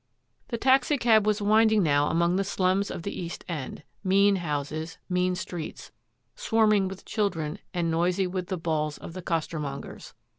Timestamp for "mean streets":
5.07-5.91